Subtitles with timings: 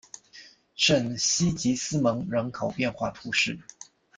[0.73, 3.59] 圣西吉斯蒙人口变化图示